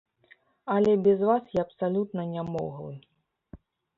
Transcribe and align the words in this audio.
Але 0.75 0.93
без 1.07 1.19
вас 1.29 1.43
я 1.59 1.67
абсалютна 1.67 2.21
нямоглы. 2.31 2.93